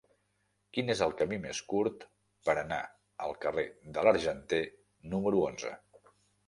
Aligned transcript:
Quin 0.77 0.87
és 0.93 1.03
el 1.07 1.13
camí 1.19 1.37
més 1.43 1.59
curt 1.75 2.07
per 2.49 2.57
anar 2.63 2.81
al 3.27 3.39
carrer 3.47 3.67
de 3.99 4.09
l'Argenter 4.09 4.65
número 5.15 5.49
onze? 5.53 5.81